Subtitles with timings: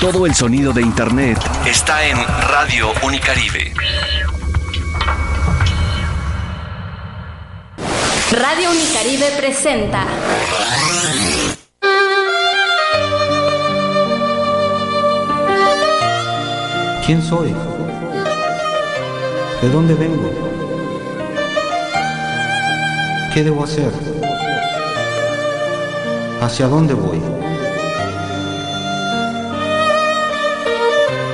[0.00, 2.16] Todo el sonido de Internet está en
[2.48, 3.74] Radio Unicaribe.
[8.30, 10.06] Radio Unicaribe presenta.
[17.04, 17.54] ¿Quién soy?
[19.60, 20.30] ¿De dónde vengo?
[23.34, 23.92] ¿Qué debo hacer?
[26.40, 27.41] ¿Hacia dónde voy?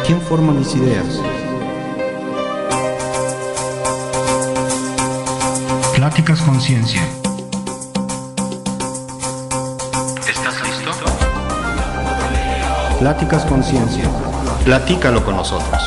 [0.09, 1.21] ¿Quién forma mis ideas?
[5.95, 7.03] Pláticas Conciencia.
[10.27, 10.93] ¿Estás listo?
[12.99, 14.05] Pláticas Conciencia.
[14.65, 15.83] Platícalo con nosotros.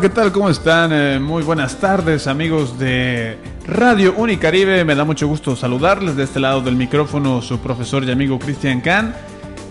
[0.00, 0.32] ¿Qué tal?
[0.32, 0.92] ¿Cómo están?
[0.94, 4.82] Eh, muy buenas tardes, amigos de Radio Unicaribe.
[4.82, 8.80] Me da mucho gusto saludarles de este lado del micrófono, su profesor y amigo Cristian
[8.80, 9.14] Kahn.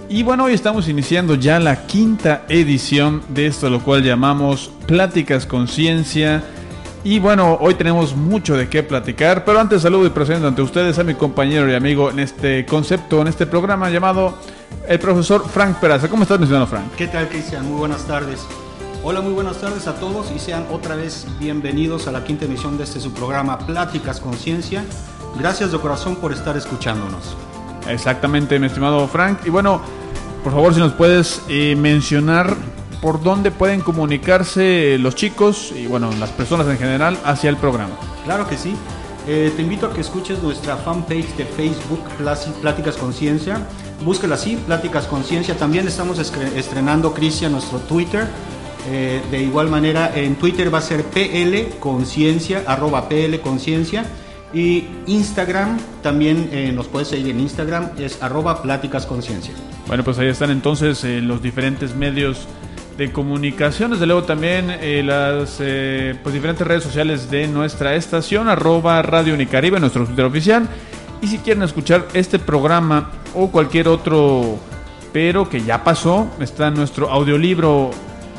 [0.08, 5.48] Y bueno, hoy estamos iniciando ya la quinta edición de esto, lo cual llamamos Pláticas
[5.48, 6.44] Conciencia.
[7.04, 11.00] Y bueno, hoy tenemos mucho de qué platicar, pero antes saludo y presento ante ustedes
[11.00, 14.38] a mi compañero y amigo en este concepto, en este programa llamado
[14.88, 16.08] el profesor Frank Peraza.
[16.08, 16.94] ¿Cómo estás, mi señor Frank?
[16.98, 17.68] ¿Qué tal, Cristian?
[17.68, 18.46] Muy buenas tardes.
[19.02, 22.78] Hola, muy buenas tardes a todos y sean otra vez bienvenidos a la quinta emisión
[22.78, 24.84] de este su programa Pláticas Conciencia.
[25.40, 27.38] Gracias de corazón por estar escuchándonos.
[27.88, 29.40] Exactamente, mi estimado Frank.
[29.46, 29.80] Y bueno,
[30.44, 32.58] por favor, si nos puedes eh, mencionar
[33.02, 37.96] por dónde pueden comunicarse los chicos y bueno, las personas en general hacia el programa.
[38.26, 38.76] Claro que sí.
[39.28, 42.02] Eh, te invito a que escuches nuestra fanpage de Facebook,
[42.62, 43.66] Pláticas Conciencia.
[44.04, 45.56] Búsquela así, Pláticas Conciencia.
[45.56, 48.28] También estamos estrenando, Cristian, nuestro Twitter.
[48.88, 54.06] Eh, de igual manera, en Twitter va a ser PL Conciencia, arroba PL Conciencia.
[54.52, 59.54] Y Instagram, también eh, nos puedes seguir en Instagram, es arroba Pláticas Conciencia.
[59.88, 62.48] Bueno, pues ahí están entonces eh, los diferentes medios
[62.98, 64.68] de comunicación, desde luego también
[65.06, 70.68] las pues, diferentes redes sociales de nuestra estación, arroba Radio Unicaribe, nuestro Twitter oficial.
[71.22, 74.58] Y si quieren escuchar este programa o cualquier otro,
[75.14, 77.92] pero que ya pasó, está nuestro audiolibro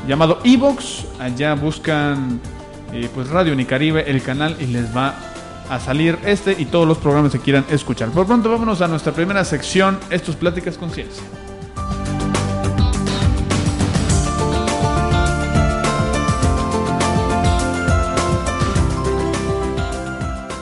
[0.07, 1.07] llamado Evox.
[1.19, 2.41] Allá buscan
[2.93, 5.15] eh, pues Radio Unicaribe, el canal, y les va
[5.69, 8.09] a salir este y todos los programas que quieran escuchar.
[8.11, 11.23] Por pronto, vámonos a nuestra primera sección, estos Pláticas Conciencia.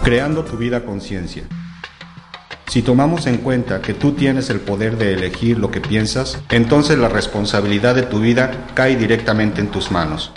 [0.04, 1.44] Creando tu vida conciencia.
[2.68, 6.98] Si tomamos en cuenta que tú tienes el poder de elegir lo que piensas, entonces
[6.98, 10.32] la responsabilidad de tu vida cae directamente en tus manos.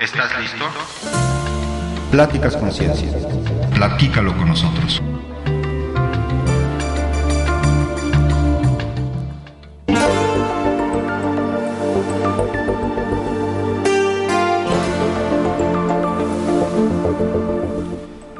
[0.00, 0.64] ¿Estás listo?
[2.10, 3.08] Pláticas Conciencia.
[3.76, 5.00] Platícalo con nosotros.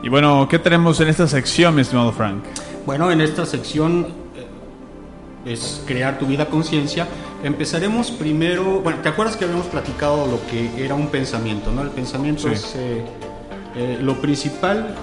[0.02, 2.42] Y bueno, ¿qué tenemos en esta sección, mi estimado Frank?
[2.86, 4.06] Bueno, en esta sección
[5.46, 7.06] eh, es crear tu vida conciencia.
[7.44, 11.70] Empezaremos primero, bueno, ¿te acuerdas que habíamos platicado lo que era un pensamiento?
[11.72, 11.82] ¿no?
[11.82, 12.48] El pensamiento Sí.
[12.54, 13.04] es eh,
[13.76, 14.94] eh, lo principal,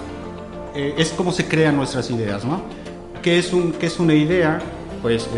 [0.74, 2.60] es cómo se crean nuestras ideas, ¿no?
[3.22, 4.60] ¿Qué es, un, qué es una idea?
[5.02, 5.28] Pues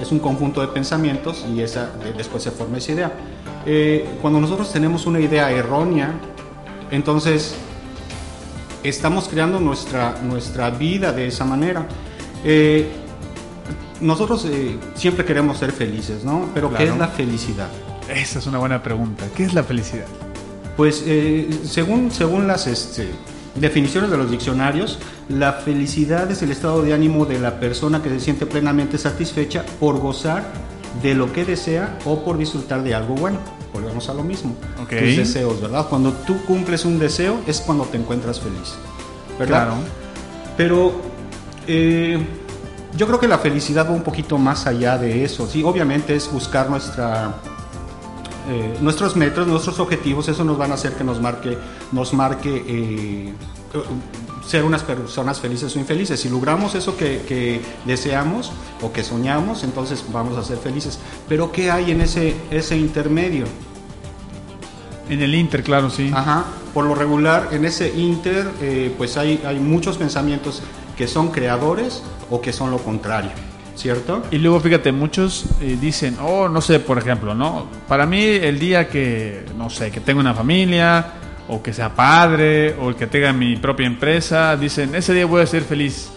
[0.00, 3.12] es- un conjunto de pensamientos y esa, de- después se forma esa idea.
[4.20, 6.12] Cuando nosotros tenemos una idea errónea,
[6.90, 7.54] entonces
[8.82, 11.86] estamos creando nuestra, nuestra vida de esa manera.
[12.44, 12.88] Eh,
[14.00, 16.48] nosotros eh, siempre queremos ser felices, ¿no?
[16.54, 17.68] Pero ¿qué es la felicidad?
[18.08, 19.26] Esa es una buena pregunta.
[19.36, 20.06] ¿Qué es la felicidad?
[20.76, 23.08] Pues eh, según, según las este,
[23.54, 24.98] definiciones de los diccionarios,
[25.28, 29.64] la felicidad es el estado de ánimo de la persona que se siente plenamente satisfecha
[29.78, 30.50] por gozar
[31.02, 33.38] de lo que desea o por disfrutar de algo bueno.
[33.80, 34.54] Volvemos a lo mismo.
[34.88, 35.86] Tus deseos, ¿verdad?
[35.88, 38.74] Cuando tú cumples un deseo es cuando te encuentras feliz.
[39.38, 39.66] ¿Verdad?
[39.66, 39.74] Claro.
[40.56, 40.92] Pero
[41.66, 42.18] eh,
[42.96, 45.46] yo creo que la felicidad va un poquito más allá de eso.
[45.46, 47.34] Sí, obviamente es buscar nuestra,
[48.48, 50.28] eh, nuestros metros, nuestros objetivos.
[50.28, 51.56] Eso nos van a hacer que nos marque,
[51.92, 53.32] nos marque eh,
[54.46, 56.20] ser unas personas felices o infelices.
[56.20, 58.52] Si logramos eso que, que deseamos
[58.82, 60.98] o que soñamos, entonces vamos a ser felices.
[61.28, 63.44] Pero ¿qué hay en ese, ese intermedio?
[65.08, 66.10] En el Inter, claro, sí.
[66.14, 70.62] Ajá, por lo regular en ese inter eh, pues hay, hay muchos pensamientos
[70.96, 73.32] que son creadores o que son lo contrario,
[73.74, 74.22] ¿cierto?
[74.30, 77.66] Y luego fíjate, muchos eh, dicen, oh, no sé, por ejemplo, ¿no?
[77.88, 81.14] Para mí el día que, no sé, que tenga una familia,
[81.50, 85.42] o que sea padre, o el que tenga mi propia empresa, dicen, ese día voy
[85.42, 86.08] a ser feliz.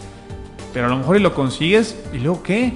[0.71, 2.73] Pero a lo mejor y lo consigues, ¿y luego qué?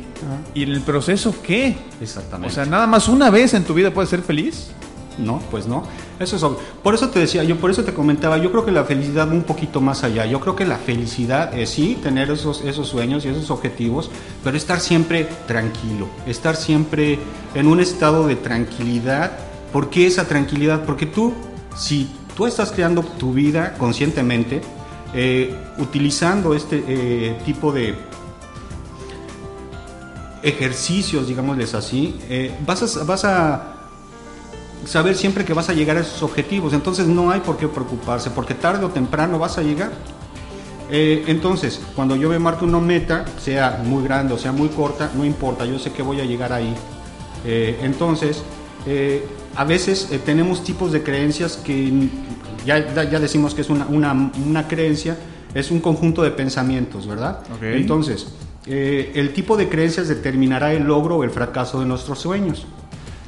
[0.55, 1.77] ¿Y en el proceso qué?
[2.01, 2.51] Exactamente.
[2.51, 4.71] O sea, nada más una vez en tu vida puedes ser feliz.
[5.19, 5.83] No, pues no.
[6.19, 6.59] Eso es obvio.
[6.83, 9.33] Por eso te decía, yo por eso te comentaba, yo creo que la felicidad va
[9.33, 10.25] un poquito más allá.
[10.25, 14.11] Yo creo que la felicidad es sí tener esos, esos sueños y esos objetivos,
[14.43, 17.19] pero estar siempre tranquilo, estar siempre
[17.53, 19.31] en un estado de tranquilidad.
[19.73, 20.85] ¿Por qué esa tranquilidad?
[20.85, 21.33] Porque tú,
[21.75, 24.61] si tú estás creando tu vida conscientemente,
[25.15, 27.95] eh, utilizando este eh, tipo de
[30.43, 33.73] ejercicios, digámosles así, eh, vas, a,
[34.85, 36.73] saber siempre que vas a llegar a esos objetivos.
[36.73, 39.91] Entonces no hay por qué preocuparse, porque tarde o temprano vas a llegar.
[40.89, 45.25] Entonces, cuando yo me marco una meta, sea muy grande o sea muy corta, no
[45.25, 46.73] importa, yo sé que voy a llegar ahí.
[47.43, 48.41] Entonces,
[49.57, 51.91] a veces eh, tenemos tipos de creencias que
[52.63, 55.17] ya, ya decimos que es una, una, una creencia,
[55.55, 57.39] es un conjunto de pensamientos, ¿verdad?
[57.55, 57.63] Ok.
[57.63, 58.27] Entonces,
[58.67, 62.67] eh, el tipo de creencias determinará el logro o el fracaso de nuestros sueños.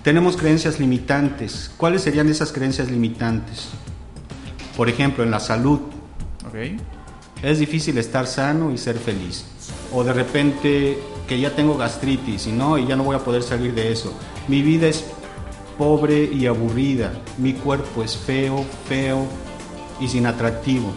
[0.04, 1.72] Tenemos creencias limitantes.
[1.78, 3.70] ¿Cuáles serían esas creencias limitantes?
[4.78, 5.80] Por ejemplo, en la salud.
[6.48, 6.80] Ok.
[7.42, 9.46] Es difícil estar sano y ser feliz.
[9.92, 13.42] O de repente que ya tengo gastritis y no, y ya no voy a poder
[13.42, 14.14] salir de eso.
[14.48, 15.06] Mi vida es
[15.80, 17.14] pobre y aburrida.
[17.38, 19.26] Mi cuerpo es feo, feo
[20.00, 20.92] y sin atractivo.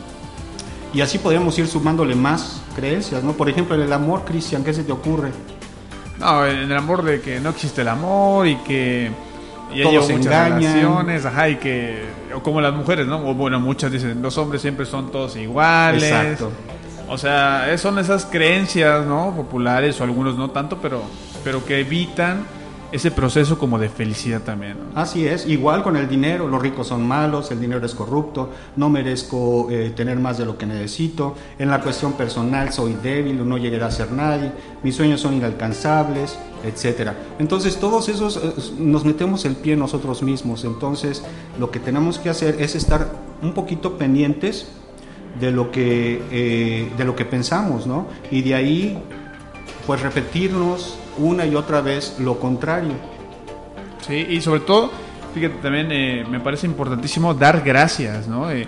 [0.92, 3.32] Y así podríamos ir sumándole más creencias, ¿no?
[3.32, 5.30] Por ejemplo, en el amor, Cristian, ¿qué se te ocurre?
[6.18, 9.10] No, en el amor de que no existe el amor y que
[9.74, 11.08] ya Todos se engañan.
[11.26, 12.02] ajá, y que
[12.34, 13.26] o como las mujeres, ¿no?
[13.26, 16.02] O bueno, muchas dicen, los hombres siempre son todos iguales.
[16.02, 16.50] Exacto.
[17.08, 19.32] O sea, son esas creencias, ¿no?
[19.36, 21.02] Populares o algunos no tanto, pero
[21.44, 22.44] pero que evitan
[22.92, 24.76] ese proceso como de felicidad también.
[24.94, 28.90] Así es, igual con el dinero, los ricos son malos, el dinero es corrupto, no
[28.90, 33.56] merezco eh, tener más de lo que necesito, en la cuestión personal soy débil, no
[33.56, 34.52] llegaré a ser nadie,
[34.82, 37.16] mis sueños son inalcanzables, etcétera.
[37.38, 41.24] Entonces todos esos eh, nos metemos el pie nosotros mismos, entonces
[41.58, 43.10] lo que tenemos que hacer es estar
[43.42, 44.68] un poquito pendientes
[45.40, 48.06] de lo que, eh, de lo que pensamos, ¿no?
[48.30, 48.98] Y de ahí,
[49.86, 52.92] pues repetirnos una y otra vez lo contrario.
[54.06, 54.90] Sí, y sobre todo,
[55.34, 58.50] fíjate, también eh, me parece importantísimo dar gracias, ¿no?
[58.50, 58.66] Eh,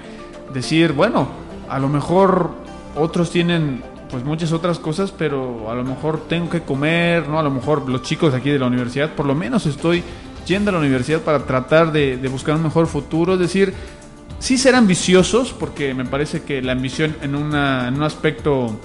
[0.53, 1.29] decir, bueno,
[1.69, 2.51] a lo mejor
[2.97, 7.39] otros tienen pues muchas otras cosas, pero a lo mejor tengo que comer, ¿no?
[7.39, 10.05] A lo mejor los chicos aquí de la universidad, por lo menos estoy
[10.47, 13.75] yendo a la universidad para tratar de, buscar un mejor futuro, es decir,
[14.39, 18.79] sí ser ambiciosos, porque me parece que la ambición una, en un aspecto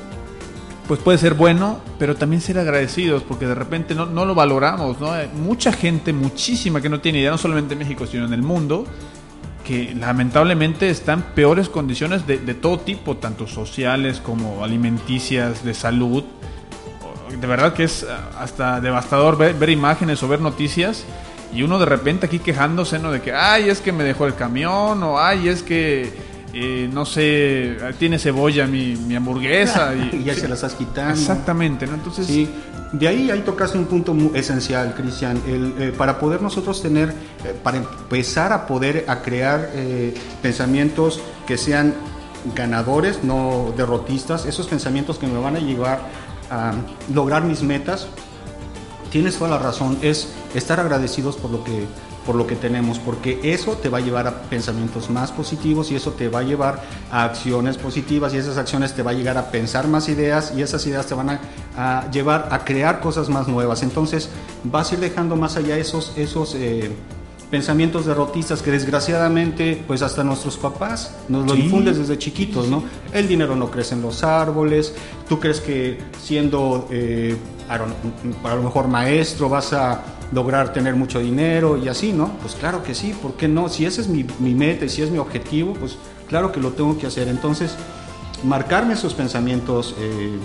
[0.89, 4.99] pues puede ser bueno, pero también ser agradecidos, porque de repente no, no lo valoramos,
[4.99, 5.11] ¿no?
[5.11, 8.41] Hay mucha gente, muchísima que no tiene idea, no solamente en México, sino en el
[8.41, 8.87] mundo,
[9.63, 16.23] que lamentablemente están peores condiciones de, de todo tipo, tanto sociales como alimenticias, de salud.
[17.39, 21.05] De verdad que es ah, hasta devastador ver, ver imágenes o ver noticias
[21.53, 23.11] y uno de repente aquí quejándose, ¿no?
[23.11, 26.11] De que, ay, es que me dejó el camión, o ay, es que,
[26.53, 29.93] eh, no sé, tiene cebolla mi, mi hamburguesa.
[30.13, 31.13] Y, y ya se las estás quitando.
[31.13, 31.95] Exactamente, ¿no?
[31.95, 32.49] Entonces, Sí,
[32.91, 35.41] de ahí, ahí tocaste un punto muy esencial, Cristian.
[35.45, 39.69] Eh, para poder nosotros tener, eh, para empezar a poder a crear
[40.41, 41.93] pensamientos que sean
[42.55, 45.99] ganadores, no derrotistas, esos pensamientos que me van a llevar
[46.49, 46.73] a
[47.13, 48.07] lograr mis metas,
[49.11, 51.85] tienes toda la razón, es estar agradecidos por lo que,
[52.29, 55.95] por lo que tenemos, porque eso te va a llevar a pensamientos más positivos y
[55.95, 59.35] eso te va a llevar a acciones positivas y esas acciones te va a llegar
[59.39, 61.39] a pensar más ideas y esas ideas te van a,
[61.75, 63.81] a llevar a crear cosas más nuevas.
[63.81, 64.29] Entonces
[64.63, 66.91] vas a ir dejando más allá esos, esos eh,
[67.49, 71.61] pensamientos derrotistas que desgraciadamente pues hasta nuestros papás nos lo Sí.
[71.63, 72.83] infundes desde chiquitos, ¿no?
[73.11, 74.93] El dinero no crece en los árboles,
[75.27, 77.35] tú crees que siendo eh,
[77.67, 82.33] a lo mejor maestro vas a lograr tener mucho dinero y así, ¿no?
[82.41, 83.69] Pues claro que sí, ¿por qué no?
[83.69, 86.71] Si ese es mi, mi meta y si es mi objetivo, pues claro que lo
[86.71, 87.27] tengo que hacer.
[87.27, 87.75] Entonces,
[88.43, 90.37] marcarme esos pensamientos eh,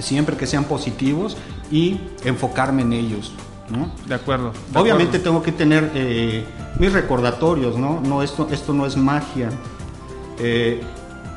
[0.00, 1.36] siempre que sean positivos
[1.70, 3.32] y enfocarme en ellos,
[3.70, 3.90] ¿no?
[4.06, 4.52] De acuerdo.
[4.72, 5.24] de Obviamente acuerdo.
[5.24, 6.44] tengo que tener eh,
[6.78, 8.00] mis recordatorios, ¿no?
[8.00, 9.50] No esto, esto no es magia.
[10.38, 10.80] Eh,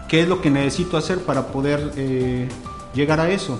[0.07, 2.47] ¿Qué es lo que necesito hacer para poder eh,
[2.93, 3.59] llegar a eso?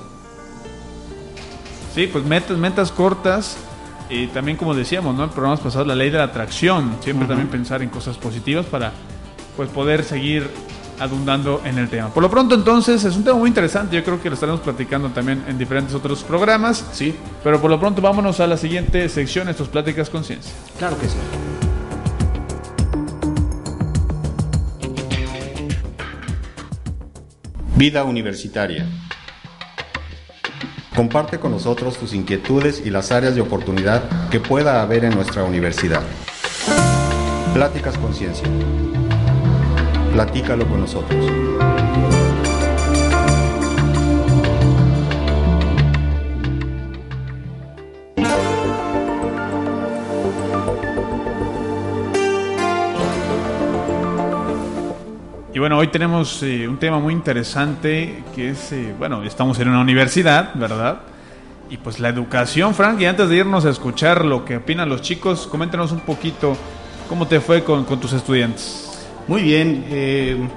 [1.93, 3.57] Sí, pues metas, metas cortas.
[4.13, 5.23] Y también, como decíamos, ¿no?
[5.23, 6.97] En programas pasados, la ley de la atracción.
[7.01, 8.91] Siempre también pensar en cosas positivas para
[9.57, 10.47] pues poder seguir
[10.99, 12.09] abundando en el tema.
[12.09, 13.95] Por lo pronto, entonces, es un tema muy interesante.
[13.95, 16.85] Yo creo que lo estaremos platicando también en diferentes otros programas.
[16.91, 20.53] Sí, Pero por lo pronto, vámonos a la siguiente sección, estos Pláticas Conciencia.
[20.77, 21.17] claro que sí.
[27.75, 28.85] Vida universitaria.
[30.95, 35.43] Comparte con nosotros tus inquietudes y las áreas de oportunidad que pueda haber en nuestra
[35.43, 36.03] universidad.
[37.53, 38.47] Pláticas Conciencia.
[40.13, 41.42] Platícalo con nosotros.
[55.63, 59.79] Bueno, hoy tenemos eh, un tema muy interesante que es, eh, bueno, estamos en una
[59.79, 61.03] universidad, ¿verdad?
[61.69, 65.01] Y pues la educación, Frank, y antes de irnos a escuchar lo que opinan los
[65.01, 66.57] chicos, coméntanos un poquito
[67.07, 69.07] cómo te fue con, con tus estudiantes.
[69.25, 69.85] Muy bien.
[69.87, 70.49] eh,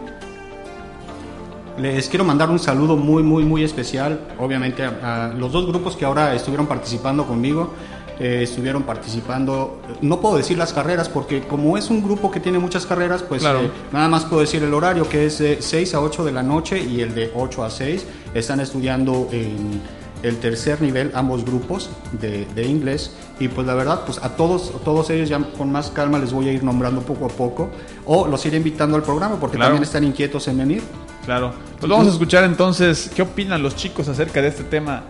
[1.79, 4.19] les quiero mandar un saludo muy, muy, muy especial.
[4.41, 7.73] Obviamente a, a los dos grupos que ahora estuvieron participando conmigo.
[8.19, 12.59] Eh, estuvieron participando, no puedo decir las carreras porque como es un grupo que tiene
[12.59, 13.61] muchas carreras, pues Claro.
[13.63, 16.43] eh, nada más puedo decir el horario que es de 6 a 8 de la
[16.43, 18.07] noche y el de 8 a 6.
[18.35, 19.81] Están estudiando en
[20.23, 24.73] el tercer nivel ambos grupos de, de inglés y pues la verdad pues a todos
[24.75, 27.69] a todos ellos ya con más calma les voy a ir nombrando poco a poco
[28.07, 29.73] o los iré invitando al programa porque Claro.
[29.73, 30.83] también están inquietos en venir
[31.27, 31.53] Claro.
[31.79, 35.03] Pues vamos a escuchar entonces qué opinan los chicos acerca de este tema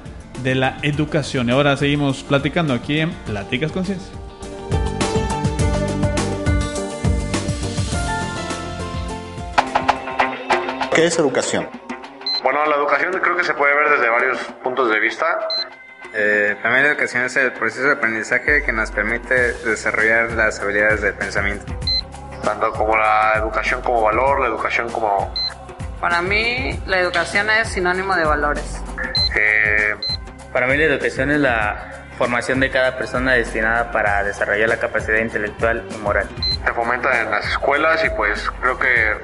[0.43, 1.49] de la educación.
[1.49, 4.12] Y ahora seguimos platicando aquí en Pláticas Conciencia.
[10.95, 11.69] ¿qué es educación?
[12.43, 15.26] Bueno, la educación creo que se puede ver desde varios puntos de vista.
[16.14, 20.59] Eh, para mí la educación es el proceso de aprendizaje que nos permite desarrollar las
[20.61, 21.66] habilidades del pensamiento.
[22.43, 25.35] tanto como la educación como valor, la educación como
[26.00, 28.81] Para mí, la educación es sinónimo de valores.
[29.37, 29.95] eh,
[30.57, 35.19] Para mí la educación es la formación de cada persona destinada para desarrollar la capacidad
[35.19, 36.27] intelectual y moral.
[36.65, 39.17] se fomenta en las escuelas y pues creo que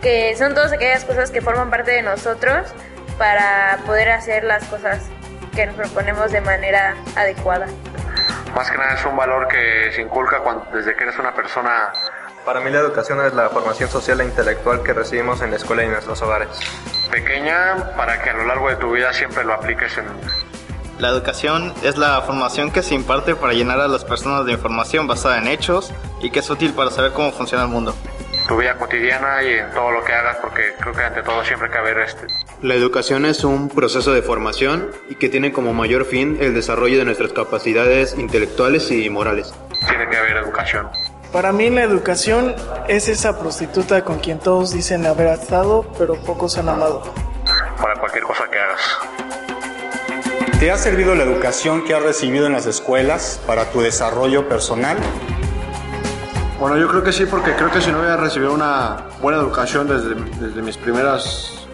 [0.00, 2.72] que son todas aquellas cosas que forman parte de nosotros
[3.18, 5.10] para poder hacer las cosas
[5.56, 7.66] que nos proponemos de manera adecuada.
[8.54, 11.90] más que nada es un valor que se inculca cuando, desde que eres una persona
[12.44, 15.82] Para mí la educación es la formación social e intelectual que recibimos en la escuela
[15.82, 16.48] y en nuestros hogares.
[17.10, 20.06] pequeña para que a lo largo de tu vida siempre lo apliques en
[21.00, 25.06] La educación es la formación que se imparte para llenar a las personas de información
[25.06, 27.94] basada en hechos y que es útil para saber cómo funciona el mundo.
[28.46, 31.68] tu vida cotidiana y en todo lo que hagas porque creo que ante todo siempre
[31.68, 32.26] hay que haber este
[32.60, 36.98] La educación es un proceso de formación y que tiene como mayor fin el desarrollo
[36.98, 39.54] de nuestras capacidades intelectuales y morales.
[39.88, 40.86] tiene que haber educación
[41.32, 42.54] Para mí la educación
[42.88, 47.02] es esa prostituta con quien todos dicen haber estado, pero pocos han amado.
[47.80, 49.39] para cualquier cosa que hagas
[50.60, 54.98] ¿Te ha servido la educación que has recibido en las escuelas para tu desarrollo personal?
[56.58, 59.88] Bueno, yo creo que sí, porque creo que si no hubiera recibido una buena educación
[59.88, 61.66] desde, desde mis primeros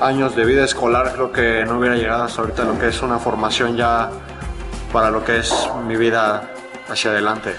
[0.00, 3.00] años de vida escolar, creo que no hubiera llegado hasta ahorita a lo que es
[3.00, 4.10] una formación ya
[4.92, 5.54] para lo que es
[5.86, 6.50] mi vida
[6.88, 7.54] hacia adelante.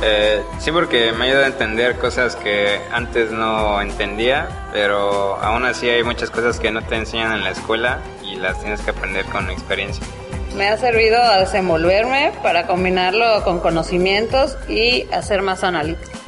[0.00, 5.86] Eh, sí, porque me ayuda a entender cosas que antes no entendía, pero aún así
[5.90, 7.98] hay muchas cosas que no te enseñan en la escuela
[8.38, 10.04] las tienes que aprender con experiencia.
[10.56, 16.18] Me ha servido a desenvolverme para combinarlo con conocimientos y hacer más analítico.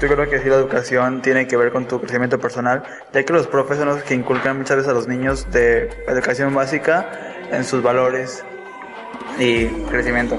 [0.00, 2.82] Yo creo que sí, la educación tiene que ver con tu crecimiento personal,
[3.12, 6.54] ya que los profes son los que inculcan muchas veces a los niños de educación
[6.54, 7.10] básica
[7.52, 8.42] en sus valores
[9.38, 10.38] y crecimiento.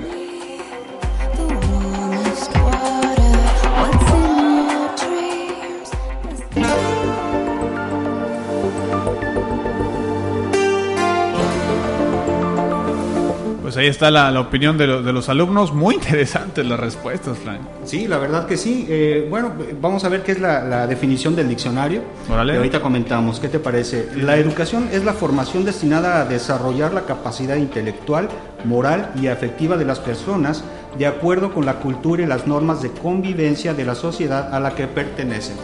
[13.82, 15.74] Ahí está la, la opinión de, lo- de los alumnos.
[15.74, 17.60] Muy interesantes las respuestas, Frank.
[17.86, 18.86] Sí, la verdad que sí.
[18.90, 22.02] Eh, bueno, vamos a ver qué es la, la definición del diccionario.
[22.30, 22.54] Órale.
[22.54, 23.40] Que ahorita comentamos.
[23.40, 24.10] ¿Qué te parece?
[24.16, 28.30] La educación es la formación destinada a desarrollar la capacidad intelectual,
[28.66, 30.64] moral y afectiva de las personas
[30.98, 34.76] de acuerdo con la cultura y las normas de convivencia de la sociedad a la
[34.76, 35.56] que pertenecen.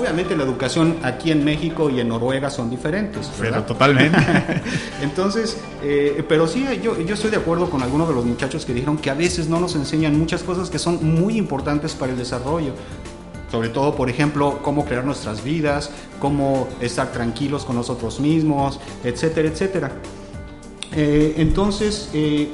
[0.00, 3.30] Obviamente la educación aquí en México y en Noruega son diferentes.
[3.38, 4.18] Pero totalmente.
[5.02, 8.72] Entonces, eh, pero sí, yo, yo estoy de acuerdo con algunos de los muchachos que
[8.72, 12.18] dijeron que a veces no nos enseñan muchas cosas que son muy importantes para el
[12.18, 12.72] desarrollo.
[13.50, 15.90] Sobre todo, por ejemplo, cómo crear nuestras vidas,
[16.20, 19.92] cómo estar tranquilos con nosotros mismos, etcétera, etcétera.
[20.94, 22.48] Eh, entonces, eh,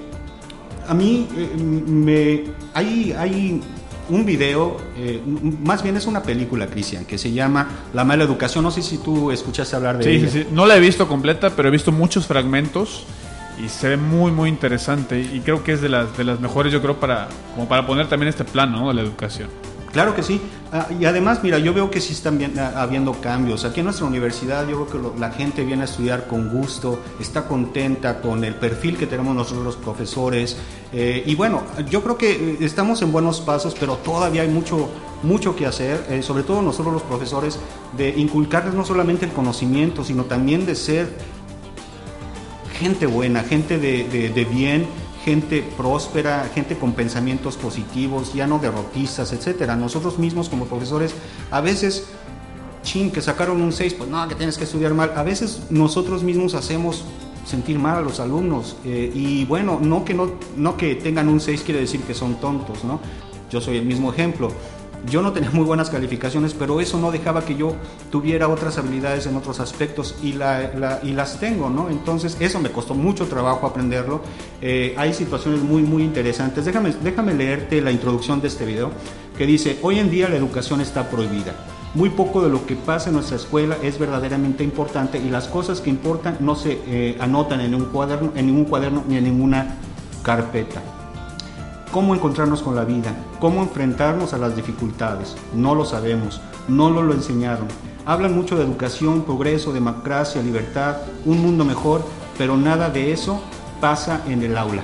[0.88, 3.60] a mí eh, me, hay, hay
[4.08, 5.20] un video, eh,
[5.64, 8.64] más bien es una película, Cristian, que se llama La mala educación.
[8.64, 10.28] No sé si tú escuchaste hablar de Sí, ella.
[10.30, 10.46] sí, sí.
[10.52, 13.04] No la he visto completa, pero he visto muchos fragmentos
[13.64, 15.20] y se ve muy, muy interesante.
[15.20, 18.08] Y creo que es de las, de las mejores, yo creo, para, como para poner
[18.08, 18.88] también este plano ¿no?
[18.88, 19.48] de la educación.
[19.92, 20.40] Claro que sí.
[20.72, 23.64] Ah, y además, mira, yo veo que sí están bien- ah, habiendo cambios.
[23.64, 27.46] Aquí en nuestra universidad yo creo que la gente viene a estudiar con gusto, está
[27.48, 30.56] contenta con el perfil que tenemos nosotros los profesores.
[30.92, 34.88] Eh, y bueno, yo creo que eh, estamos en buenos pasos, pero todavía hay mucho,
[35.22, 37.58] mucho que hacer, eh, sobre todo nosotros los profesores,
[37.96, 41.08] de inculcarles no solamente el conocimiento, sino también de ser
[42.78, 44.86] gente buena, gente de bien,
[45.26, 49.74] gente próspera, gente con pensamientos positivos, ya no derrotistas, etcétera.
[49.74, 51.16] Nosotros mismos como profesores,
[51.50, 52.06] a veces,
[52.84, 55.14] chin, que sacaron un 6, pues no, que tienes que estudiar mal.
[55.16, 57.04] A veces nosotros mismos hacemos
[57.44, 58.76] sentir mal a los alumnos.
[58.84, 62.36] eh, y bueno, no que, no, no que tengan un 6 quiere decir que son
[62.36, 63.00] tontos, ¿no?
[63.50, 64.52] Yo soy el mismo ejemplo.
[65.10, 67.74] Yo no tenía muy buenas calificaciones, pero eso no dejaba que yo
[68.10, 71.88] tuviera otras habilidades en otros aspectos y, la- la- y las tengo, ¿no?
[71.90, 74.20] Entonces eso me costó mucho trabajo aprenderlo.
[74.60, 76.64] Eh, hay situaciones muy, muy interesantes.
[76.64, 78.90] Déjame, déjame leerte la introducción de este video
[79.38, 81.54] que dice, hoy en día la educación está prohibida.
[81.94, 85.80] Muy poco de lo que pasa en nuestra escuela es verdaderamente importante y las cosas
[85.80, 89.76] que importan no se eh, anotan en un cuaderno, en ningún cuaderno ni en ninguna
[90.22, 90.82] carpeta
[91.90, 95.36] cómo encontrarnos con la vida, cómo enfrentarnos a las dificultades.
[95.54, 97.66] No lo sabemos, no lo, lo enseñaron.
[98.04, 102.06] Hablan mucho de educación, progreso, democracia, libertad, un mundo mejor,
[102.38, 103.42] pero nada de eso
[103.80, 104.82] pasa en el aula.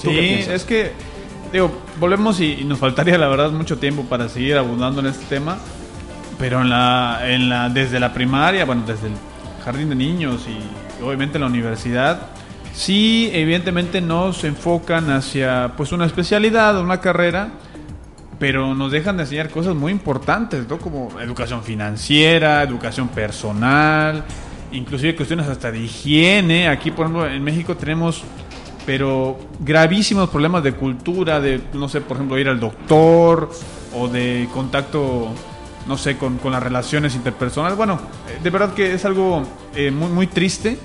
[0.00, 0.92] ¿Tú Sí, qué es que,
[1.52, 5.24] digo, volvemos y, y nos faltaría la verdad mucho tiempo para seguir abundando en este
[5.26, 5.58] tema,
[6.38, 9.14] pero en la, en la, desde la primaria, bueno, desde el
[9.64, 12.28] jardín de niños y obviamente la universidad,
[12.74, 17.50] sí, evidentemente nos enfocan hacia pues una especialidad, una carrera,
[18.38, 20.78] pero nos dejan de enseñar cosas muy importantes, ¿no?
[20.78, 24.24] Como educación financiera, educación personal,
[24.72, 26.68] inclusive cuestiones hasta de higiene.
[26.68, 28.24] Aquí, por ejemplo, en México tenemos,
[28.84, 33.50] pero gravísimos problemas de cultura, de, no sé, por ejemplo, ir al doctor
[33.94, 35.28] o de contacto,
[35.86, 37.76] no sé, con, con las relaciones interpersonales.
[37.76, 39.44] Bueno, eh, de verdad que es algo
[39.76, 40.78] eh, muy, muy triste.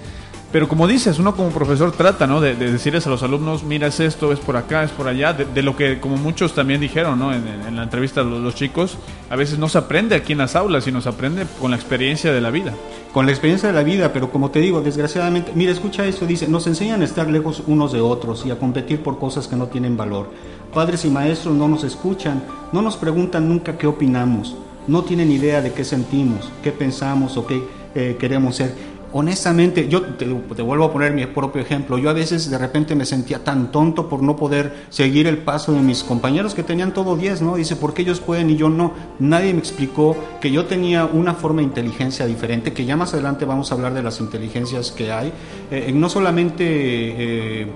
[0.52, 2.40] Pero como dices, uno como profesor trata, ¿no?
[2.40, 5.34] De, de decirles a los alumnos, mira, es esto, es por acá, es por allá,
[5.34, 7.34] de, lo que como muchos también dijeron, ¿no?
[7.34, 8.98] En la entrevista los, los chicos,
[9.30, 12.32] a veces no se aprende aquí en las aulas, sino se aprende con la experiencia
[12.32, 12.74] de la vida.
[13.12, 16.48] Con la experiencia de la vida, pero como te digo, desgraciadamente, mira, escucha esto, dice,
[16.48, 19.68] nos enseñan a estar lejos unos de otros y a competir por cosas que no
[19.68, 20.30] tienen valor.
[20.74, 24.56] Padres y maestros no nos escuchan, no nos preguntan nunca qué opinamos,
[24.88, 27.62] no tienen idea de qué sentimos, qué pensamos o qué
[27.96, 28.97] eh, queremos ser.
[29.14, 31.98] Honestamente, yo te, vuelvo a poner mi propio ejemplo.
[31.98, 35.72] Yo a veces de repente me sentía tan tonto por no poder seguir el paso
[35.72, 37.56] de mis compañeros que tenían todo 10, ¿no?
[37.56, 38.94] Dice, ¿por qué ellos pueden y yo no?
[39.20, 43.46] Nadie me explicó que yo tenía una forma de inteligencia diferente, que ya más adelante
[43.46, 45.32] vamos a hablar de las inteligencias que hay.
[45.72, 46.66] Eh, no solamente...
[46.66, 47.68] eh,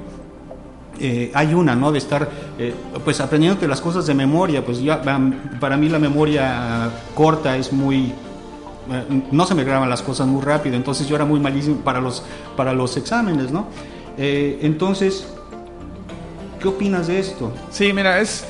[1.04, 1.92] eh, hay una, ¿no?
[1.92, 6.92] De estar, eh, pues aprendiéndote las cosas de memoria, pues ya para mí la memoria
[7.16, 8.14] corta es muy, eh,
[9.32, 12.24] no se me graban las cosas muy rápido, entonces yo era muy malísimo para los,
[12.56, 13.68] para los exámenes, ¿no?
[14.18, 15.28] Eh, entonces,
[16.60, 17.54] ¿qué opinas de esto?
[17.70, 18.46] Sí, mira, es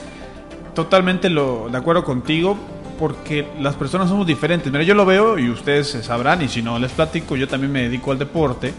[0.74, 2.58] totalmente lo, de acuerdo contigo
[2.98, 4.72] porque las personas somos diferentes.
[4.72, 7.82] Mira, yo lo veo y ustedes sabrán y si no les platico, yo también me
[7.84, 8.74] dedico al deporte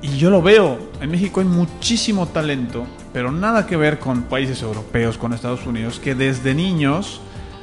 [0.00, 0.78] y yo lo veo.
[1.00, 5.98] En México hay muchísimo talento, pero nada que ver con países europeos, con Estados Unidos,
[5.98, 7.20] que desde niños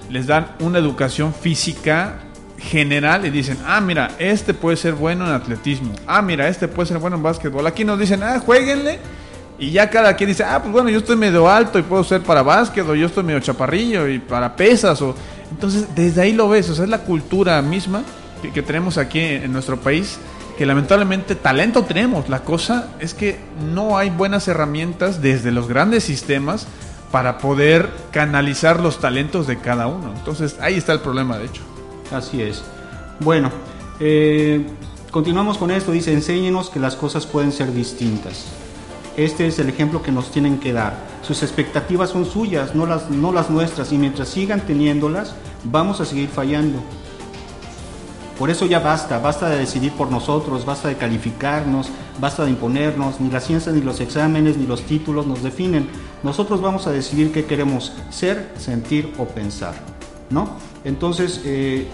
[0.10, 2.20] les dan una educación física
[2.64, 6.88] general y dicen, ah, mira, este puede ser bueno en atletismo, ah, mira, este puede
[6.88, 7.68] ser bueno en básquetbol.
[7.68, 9.00] Aquí nos dicen, ah, jueguenle.
[9.60, 12.22] Y ya cada quien dice, ah, pues bueno, yo estoy medio alto y puedo ser
[12.22, 15.02] para básquet, o yo estoy medio chaparrillo y para pesas.
[15.02, 15.16] O...
[15.52, 18.04] Entonces, desde ahí lo ves, o sea, es la cultura misma
[18.52, 20.18] que, tenemos aquí en nuestro país
[20.58, 22.30] que lamentablemente talento tenemos.
[22.30, 23.40] La cosa es que
[23.74, 26.68] no hay buenas herramientas desde los grandes sistemas
[27.12, 30.14] para poder canalizar los talentos de cada uno.
[30.16, 31.62] Entonces ahí está el problema, de hecho.
[32.14, 32.64] Así es.
[33.20, 33.50] Bueno,
[34.00, 34.66] eh,
[35.12, 35.92] continuamos con esto.
[35.92, 38.46] Dice, enséñenos que las cosas pueden ser distintas.
[39.18, 40.96] Este es el ejemplo que nos tienen que dar.
[41.24, 43.92] Sus expectativas son suyas, no las, no las nuestras.
[43.92, 46.80] Y mientras sigan teniéndolas, vamos a seguir fallando.
[48.38, 53.22] Por eso ya basta, basta de decidir por nosotros, basta de calificarnos, basta de imponernos,
[53.22, 55.88] ni la ciencia, ni los exámenes, ni los títulos nos definen.
[56.24, 59.76] Nosotros vamos a decidir qué queremos ser, sentir o pensar,
[60.32, 60.50] ¿no?
[60.84, 61.88] Entonces, eh,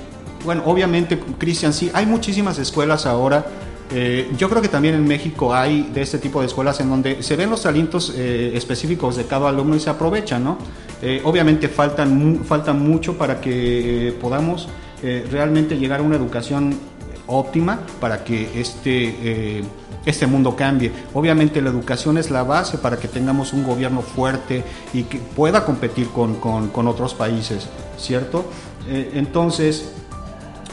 [0.45, 3.45] bueno, obviamente, Cristian, sí, hay muchísimas escuelas ahora.
[3.91, 7.23] eh, yo creo que también en México hay de este tipo de escuelas en donde
[7.23, 10.57] se ven los talentos eh, específicos de cada alumno y se aprovechan, ¿no?
[11.01, 14.67] Eh, obviamente faltan, mu- falta mucho para que podamos
[15.01, 16.75] realmente llegar a una educación
[17.25, 19.63] óptima para que este,
[20.05, 20.91] este mundo cambie.
[21.13, 24.61] Obviamente la educación es la base para que tengamos un gobierno fuerte
[24.93, 28.45] y que pueda competir con, con- con otros países, ¿cierto?
[29.13, 29.89] Entonces,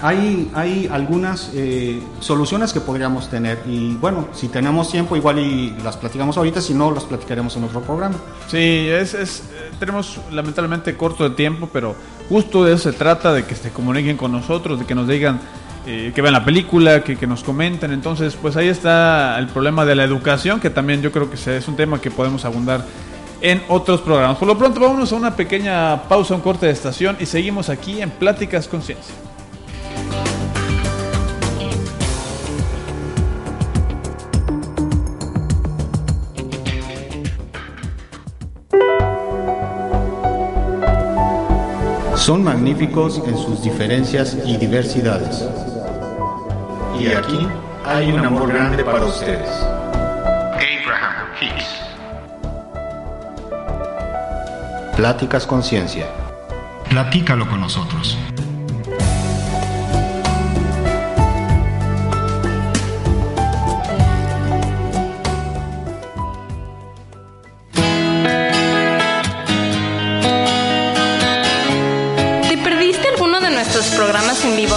[0.02, 5.70] hay, hay algunas eh, soluciones que podríamos tener y bueno, si tenemos tiempo igual y
[5.82, 8.16] las platicamos ahorita, si no, las platicaremos en otro programa.
[8.48, 9.42] Sí, es, es,
[9.78, 11.94] tenemos lamentablemente corto de tiempo, pero
[12.28, 15.40] justo de eso se trata, de que se comuniquen con nosotros, de que nos digan
[15.88, 17.92] eh, que vean la película, que, nos comenten.
[17.92, 21.68] Entonces, pues ahí está el problema de la educación, que también yo creo que es
[21.68, 22.84] un tema que podemos abundar
[23.40, 24.36] en otros programas.
[24.36, 28.02] Por lo pronto, vámonos a una pequeña pausa, un corte de estación y seguimos aquí
[28.02, 29.14] en Pláticas Conciencia.
[42.26, 45.48] Son magníficos en sus diferencias y diversidades.
[46.98, 47.46] Y aquí
[47.84, 49.48] hay un amor grande para ustedes.
[50.50, 51.66] Abraham Hicks.
[54.96, 56.06] Pláticas Conciencia.
[56.90, 58.18] Platícalo con nosotros.
[74.56, 74.76] En vivo?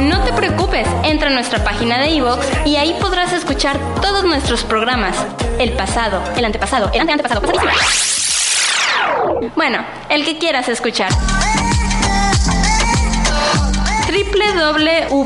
[0.00, 4.62] No te preocupes, entra a nuestra página de iVoox y ahí podrás escuchar todos nuestros
[4.64, 5.16] programas.
[5.58, 7.72] El pasado, el antepasado, el anteantepasado, pasadísimo.
[9.56, 11.10] Bueno, el que quieras escuchar.
[14.06, 15.24] www.ivoox.com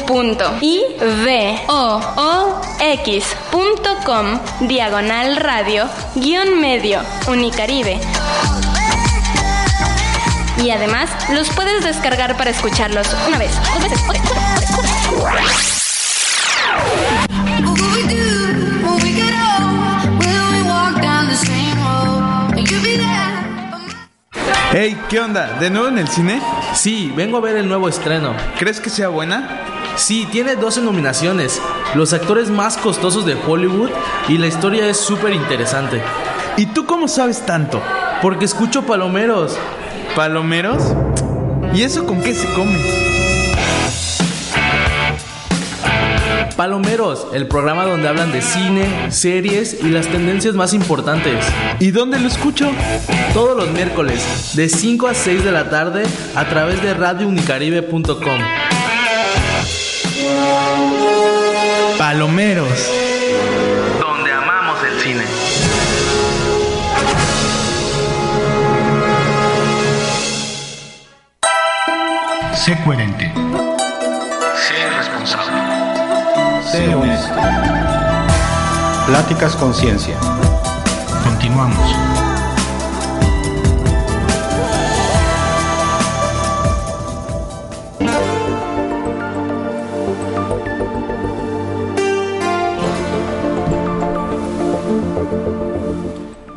[4.61, 8.01] diagonal radio guion medio Unicaribe
[10.59, 14.01] y además los puedes descargar para escucharlos una vez, dos veces.
[24.71, 25.59] Hey, ¿qué onda?
[25.59, 26.43] ¿De nuevo en el cine?
[26.75, 28.35] Sí, vengo a ver el nuevo estreno.
[28.59, 29.63] ¿Crees que sea buena?
[29.97, 31.61] Sí, tiene 12 nominaciones,
[31.95, 33.91] los actores más costosos de Hollywood
[34.29, 36.03] y la historia es súper interesante.
[36.57, 37.81] ¿Y tú cómo sabes tanto?
[38.23, 39.59] Porque escucho palomeros.
[40.15, 40.83] ¿Palomeros?
[41.75, 42.79] ¿Y eso con qué se come?
[46.57, 51.45] Palomeros, el programa donde hablan de cine, series y las tendencias más importantes.
[51.79, 52.71] ¿Y dónde lo escucho?
[53.33, 56.03] Todos los miércoles, de 5 a 6 de la tarde,
[56.35, 58.41] a través de radiounicaribe.com.
[61.97, 63.08] Palomeros.
[72.59, 73.33] Sé coherente.
[74.57, 75.59] Sé responsable.
[76.65, 77.35] Sé honesto.
[79.07, 80.17] Pláticas Conciencia.
[81.23, 81.79] Continuamos.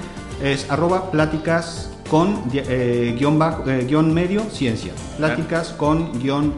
[0.42, 4.92] es arroba pláticas con eh, guion, bajo, eh, guion medio ciencia.
[5.18, 6.54] Pláticas con guion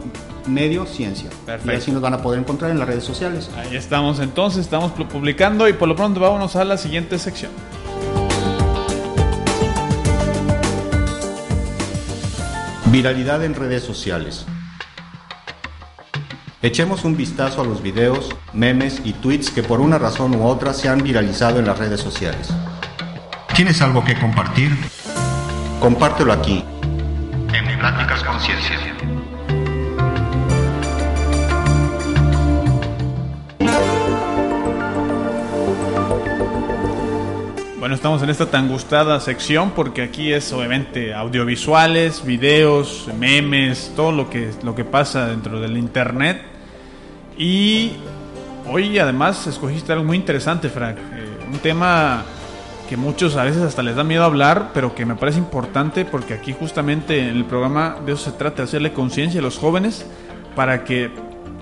[0.46, 1.30] medio ciencia.
[1.46, 1.72] Perfecto.
[1.72, 3.50] Y así nos van a poder encontrar en las redes sociales.
[3.56, 7.50] Ahí estamos entonces, estamos pu- publicando y por lo pronto vámonos a la siguiente sección.
[12.90, 14.46] Viralidad en redes sociales.
[16.64, 20.72] Echemos un vistazo a los videos, memes y tweets que por una razón u otra
[20.72, 22.54] se han viralizado en las redes sociales.
[23.54, 24.70] ¿Tienes algo que compartir?
[25.78, 26.64] Compártelo aquí.
[27.52, 28.78] En Pláticas Conciencia.
[37.78, 44.12] Bueno, estamos en esta tan gustada sección porque aquí es obviamente audiovisuales, videos, memes, todo
[44.12, 46.53] lo que, lo que pasa dentro del internet.
[47.36, 47.92] Y
[48.70, 50.96] hoy además escogiste algo muy interesante, Frank.
[50.98, 52.24] Eh, un tema
[52.88, 56.34] que muchos a veces hasta les da miedo hablar, pero que me parece importante porque
[56.34, 60.06] aquí justamente en el programa de eso se trata, hacerle conciencia a los jóvenes
[60.54, 61.10] para que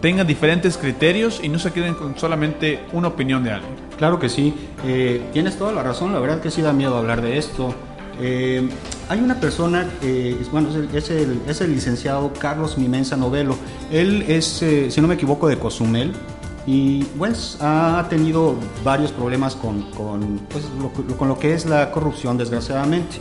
[0.00, 3.72] tengan diferentes criterios y no se queden con solamente una opinión de alguien.
[3.96, 4.52] Claro que sí,
[4.84, 7.72] eh, tienes toda la razón, la verdad que sí da miedo hablar de esto.
[8.20, 8.68] Eh,
[9.12, 13.56] hay una persona, eh, bueno, es el, es, el, licenciado Carlos Mimensa Novelo.
[13.90, 16.12] Él es, eh, si no me equivoco, de Cozumel
[16.66, 21.90] y pues ha tenido varios problemas con, con, pues, lo, con lo que es la
[21.90, 23.18] corrupción, desgraciadamente.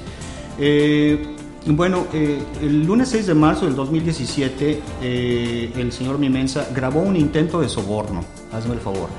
[0.57, 7.01] Eh, bueno, eh, el lunes 6 de marzo del 2017, eh, el señor Mimensa grabó
[7.01, 8.23] un intento de soborno,
[8.53, 9.09] hazme el favor,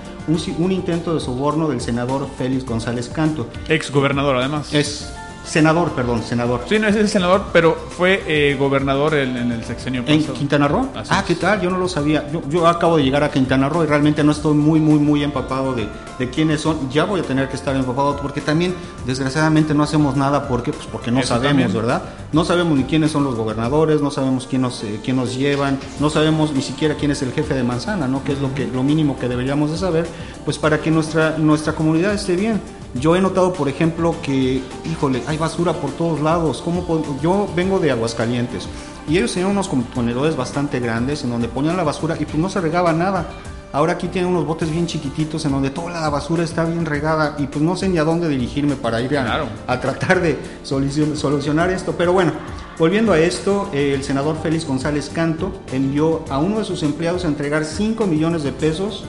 [0.59, 3.49] un intento de soborno del senador Félix González Canto.
[3.69, 4.73] Ex gobernador además.
[4.73, 5.13] Es
[5.45, 6.63] senador, perdón, senador.
[6.69, 10.35] Sí, no es el senador, pero fue eh, gobernador en, en el sexenio ¿En pasado.
[10.39, 10.89] Quintana Roo?
[10.95, 11.25] Así ah.
[11.27, 11.61] ¿qué tal?
[11.61, 12.31] Yo no lo sabía.
[12.33, 15.23] Yo, yo acabo de llegar a Quintana Roo y realmente no estoy muy, muy, muy
[15.23, 16.91] empapado de, de quiénes son.
[16.91, 18.75] Ya voy a tener que estar empapado porque también,
[19.07, 20.49] desgraciadamente, no hacemos nada.
[20.49, 20.73] ¿Por qué?
[20.73, 21.73] Pues porque no Eso sabemos, también.
[21.75, 22.03] ¿verdad?
[22.33, 25.79] No sabemos ni quiénes son los gobernadores, no sabemos quién nos, eh, quién nos llevan,
[26.01, 28.25] no sabemos ni siquiera quién es el jefe de manzana, ¿no?
[28.25, 30.07] Que es lo, que, lo mínimo que deberíamos de saber,
[30.45, 32.61] pues para que nuestra, nuestra comunidad esté bien.
[32.95, 36.61] Yo he notado, por ejemplo, que, híjole, hay basura por todos lados.
[36.63, 38.69] ¿Cómo pod- Yo vengo de Aguascalientes
[39.09, 42.49] y ellos tenían unos contenedores bastante grandes en donde ponían la basura y pues no
[42.51, 43.27] se regaba nada.
[43.73, 47.37] Ahora aquí tienen unos botes bien chiquititos en donde toda la basura está bien regada
[47.39, 49.47] y pues no sé ni a dónde dirigirme para ir a, Claro.
[49.67, 51.95] a tratar de solucion- solucionar esto.
[51.97, 52.33] Pero bueno,
[52.79, 57.25] volviendo a esto, eh, el senador Félix González Canto envió a uno de sus empleados
[57.25, 59.05] a entregar 5 millones de pesos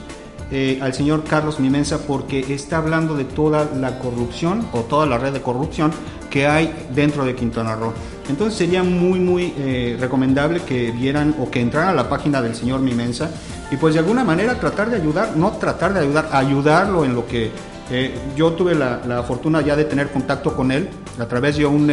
[0.50, 5.18] eh, al señor Carlos Mimensa porque está hablando de toda la corrupción o toda la
[5.18, 5.92] red de corrupción
[6.30, 7.92] que hay dentro de Quintana Roo.
[8.28, 12.54] Entonces sería muy, muy eh, recomendable que vieran o que entraran a la página del
[12.54, 13.30] señor Mimensa
[13.70, 17.26] y pues de alguna manera tratar de ayudar, no tratar de ayudar, ayudarlo en lo
[17.26, 17.50] que
[17.90, 21.66] eh, yo tuve la, la fortuna ya de tener contacto con él a través de
[21.66, 21.90] un,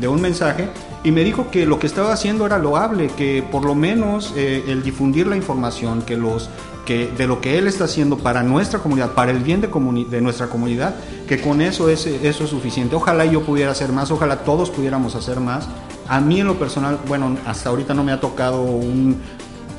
[0.00, 0.68] de un mensaje
[1.04, 4.64] y me dijo que lo que estaba haciendo era loable, que por lo menos eh,
[4.68, 6.48] el difundir la información, que los
[6.86, 10.08] que de lo que él está haciendo para nuestra comunidad, para el bien de, comuni-
[10.08, 10.94] de nuestra comunidad,
[11.28, 12.96] que con eso es, eso es suficiente.
[12.96, 15.68] Ojalá yo pudiera hacer más, ojalá todos pudiéramos hacer más.
[16.08, 19.18] A mí en lo personal, bueno, hasta ahorita no me ha tocado un,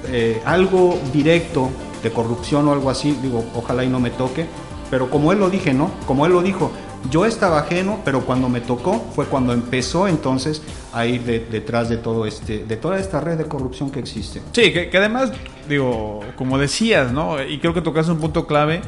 [0.08, 1.70] eh, algo directo
[2.02, 4.46] de corrupción o algo así, digo, ojalá y no me toque,
[4.90, 5.92] pero como él lo dije, ¿no?
[6.08, 6.72] Como él lo dijo,
[7.10, 10.62] yo estaba ajeno, pero cuando me tocó fue cuando empezó entonces
[10.94, 14.42] a ir de- detrás de todo este, de toda esta red de corrupción que existe.
[14.52, 15.32] Sí, que, además,
[15.68, 17.42] digo, como decías, ¿no?
[17.44, 18.82] Y creo que tocaste un punto clave.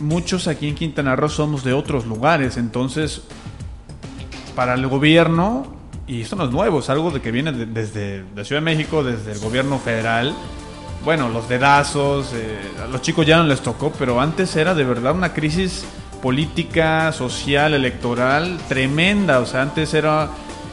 [0.00, 3.22] Muchos aquí en Quintana Roo somos de otros lugares, entonces,
[4.56, 5.66] para el gobierno,
[6.06, 8.64] y esto no es nuevo, es algo de que viene de- desde la Ciudad de
[8.64, 10.34] México, desde el gobierno federal.
[11.04, 14.84] Bueno, los dedazos, eh, a los chicos ya no les tocó, pero antes era de
[14.84, 15.84] verdad una crisis
[16.22, 19.40] política, social, electoral tremenda.
[19.40, 20.28] O sea, antes era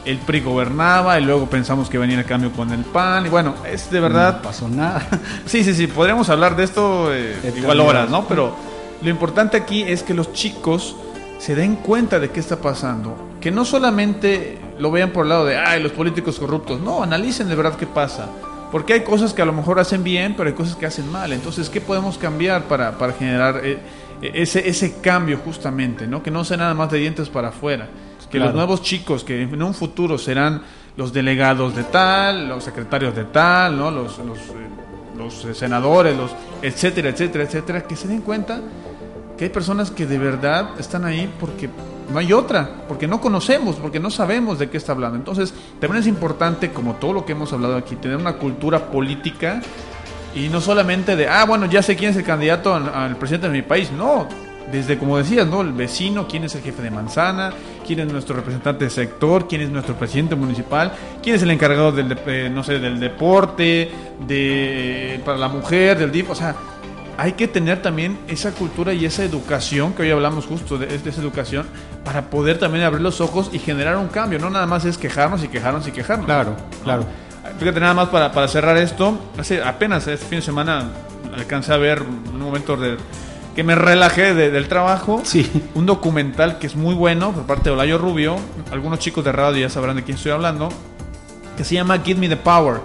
[0.06, 3.26] el PRI gobernaba y luego pensamos que venía el cambio con el PAN.
[3.26, 4.36] Y bueno, es de verdad.
[4.36, 5.06] No pasó nada.
[5.46, 8.26] Sí, sí, sí, podríamos hablar de esto eh, igual horas, ¿no?
[8.26, 8.54] Pero
[9.02, 10.94] lo importante aquí es que los chicos
[11.38, 13.16] se den cuenta de qué está pasando.
[13.40, 16.80] Que no solamente lo vean por el lado de, ay, los políticos corruptos.
[16.80, 18.28] No, analicen de verdad qué pasa.
[18.70, 21.32] Porque hay cosas que a lo mejor hacen bien, pero hay cosas que hacen mal.
[21.32, 23.78] Entonces, ¿qué podemos cambiar para, para generar eh,
[24.22, 26.06] ese, ese cambio justamente?
[26.06, 26.22] ¿no?
[26.22, 27.88] Que no sea nada más de dientes para afuera.
[28.30, 28.52] Que Claro.
[28.52, 30.62] los nuevos chicos que en un futuro serán
[30.96, 33.90] los delegados de tal, los secretarios de tal, ¿no?
[33.90, 34.68] los, los, eh,
[35.18, 36.30] los eh, senadores, los
[36.62, 38.60] etcétera, etcétera, etcétera, que se den cuenta
[39.36, 41.68] que hay personas que de verdad están ahí porque
[42.12, 45.16] no hay otra, porque no conocemos, porque no sabemos de qué está hablando.
[45.16, 49.60] Entonces, también es importante, como todo lo que hemos hablado aquí, tener una cultura política
[50.34, 53.48] y no solamente de, ah, bueno, ya sé quién es el candidato al, al presidente
[53.48, 53.90] de mi país.
[53.90, 54.26] No,
[54.70, 55.62] desde como decías, ¿no?
[55.62, 57.52] El vecino, quién es el jefe de manzana,
[57.86, 61.90] quién es nuestro representante de sector, quién es nuestro presidente municipal, quién es el encargado
[61.90, 63.90] del, de- eh, no sé, del deporte,
[64.26, 66.54] de para la mujer, del DIF, o sea,
[67.18, 71.10] hay que tener también esa cultura y esa educación que hoy hablamos justo de, de
[71.10, 71.66] esa educación
[72.04, 74.38] para poder también abrir los ojos y generar un cambio.
[74.38, 76.24] No nada más es quejarnos y quejarnos y quejarnos.
[76.24, 77.04] Claro, claro.
[77.58, 79.18] Fíjate nada más para, para cerrar esto.
[79.38, 80.90] Hace apenas este fin de semana
[81.36, 82.96] alcancé a ver un momento de
[83.54, 85.22] que me relajé de- del trabajo.
[85.24, 85.50] Sí.
[85.74, 88.36] Un documental que es muy bueno por parte de Olayo Rubio.
[88.72, 90.68] Algunos chicos de radio ya sabrán de quién estoy hablando.
[91.56, 92.80] Que se llama Give Me the Power.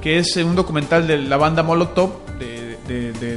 [0.00, 2.72] Que es un documental de la banda Molotov de-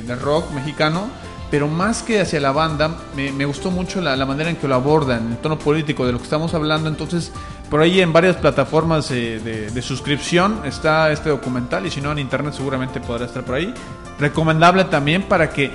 [0.02, 1.08] de rock mexicano.
[1.52, 4.68] Pero más que hacia la banda, me, me gustó mucho la, la manera en que
[4.68, 6.90] lo abordan, el tono político de lo que estamos hablando.
[6.90, 7.32] Entonces,
[7.70, 12.12] por ahí en varias plataformas eh, de, de suscripción está este documental y si no
[12.12, 13.74] en internet seguramente podrá estar por ahí.
[14.20, 15.72] Recomendable también para que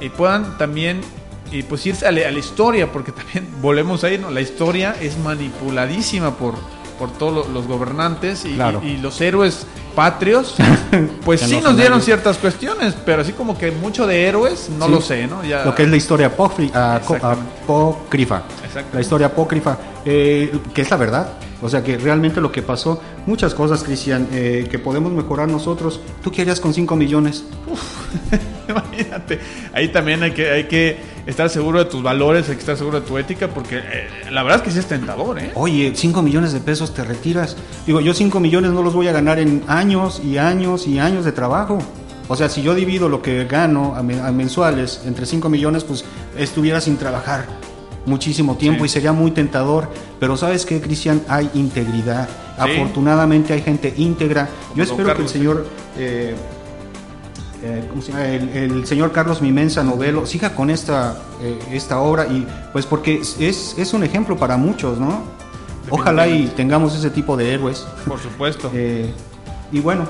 [0.00, 1.00] eh, puedan también
[1.52, 4.30] eh, pues irse a la, a la historia, porque también volvemos a ir, ¿no?
[4.30, 6.54] La historia es manipuladísima por,
[7.02, 8.80] por todos lo- los gobernantes y, Claro.
[8.84, 10.54] y- y los héroes patrios,
[11.24, 14.90] pues sí nos dieron ciertas cuestiones, pero así como que mucho de héroes, no Sí.
[14.92, 15.42] lo sé, ¿no?
[15.42, 16.72] Ya, Lo que es la historia Exactamente.
[17.64, 18.42] apócrifa.
[18.92, 21.32] La historia apócrifa, eh, que es la verdad.
[21.60, 25.98] O sea, que realmente lo que pasó, muchas cosas, Cristian, eh, que podemos mejorar nosotros.
[26.22, 27.44] ¿Tú qué harías con 5 millones?
[28.68, 29.40] Imagínate,
[29.72, 33.00] ahí también hay que, hay que estar seguro de tus valores, hay que estar seguro
[33.00, 35.52] de tu ética, porque eh, la verdad es que sí es tentador, ¿eh?
[35.54, 37.56] Oye, 5 millones de pesos te retiras.
[37.86, 41.24] Digo, yo 5 millones no los voy a ganar en años y años y años
[41.24, 41.78] de trabajo.
[42.28, 45.84] O sea, si yo divido lo que gano a, men- a mensuales entre 5 millones,
[45.84, 46.04] pues
[46.38, 47.46] estuviera sin trabajar
[48.06, 48.86] muchísimo tiempo Sí.
[48.86, 49.88] y sería muy tentador.
[50.18, 52.28] Pero sabes qué, Cristian, hay integridad.
[52.28, 52.34] Sí.
[52.58, 54.48] Afortunadamente hay gente íntegra.
[54.74, 55.66] Yo espero que el señor...
[55.98, 56.34] eh,
[57.62, 57.88] eh.
[58.18, 63.20] El, el señor Carlos Mimensa Novelo siga con esta, eh, esta obra y pues porque
[63.20, 65.22] es- es, un ejemplo para muchos, ¿no?
[65.90, 67.86] Ojalá y tengamos ese tipo de héroes.
[68.06, 68.70] Por supuesto.
[68.74, 69.12] Eh,
[69.70, 70.06] y bueno,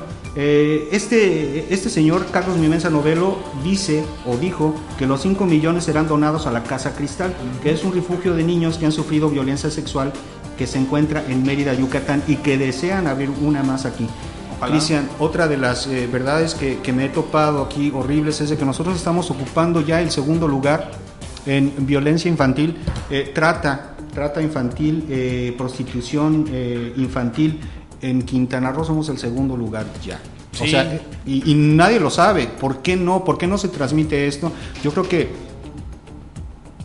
[0.90, 6.46] este, este señor Carlos Mimensa Novelo dice o dijo que los 5 millones serán donados
[6.46, 10.12] a la Casa Cristal, que es un refugio de niños que han sufrido violencia sexual
[10.58, 14.08] que se encuentra en Mérida, Yucatán y que desean abrir una más aquí.
[14.68, 18.56] Cristian, otra de las eh, verdades que, que me he topado aquí horribles es de
[18.56, 20.90] que nosotros estamos ocupando ya el segundo lugar
[21.46, 22.76] en violencia infantil,
[23.10, 26.46] eh, trata, trata infantil, eh, prostitución
[26.96, 27.60] infantil.
[28.00, 30.20] En Quintana Roo somos el segundo lugar ya.
[30.60, 32.46] O sea, y, y nadie lo sabe.
[32.46, 33.24] ¿Por qué no?
[33.24, 34.52] ¿Por qué no se transmite esto?
[34.82, 35.30] Yo creo que